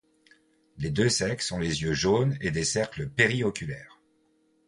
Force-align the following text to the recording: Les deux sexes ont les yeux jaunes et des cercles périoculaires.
Les 0.79 0.89
deux 0.89 1.09
sexes 1.09 1.51
ont 1.51 1.59
les 1.59 1.83
yeux 1.83 1.93
jaunes 1.93 2.35
et 2.41 2.49
des 2.49 2.63
cercles 2.63 3.07
périoculaires. 3.07 4.01